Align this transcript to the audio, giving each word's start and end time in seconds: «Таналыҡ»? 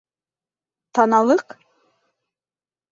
«Таналыҡ»? 0.99 1.57